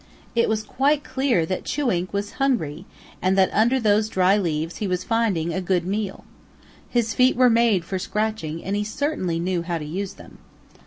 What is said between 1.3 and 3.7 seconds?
that Chewink was hungry and that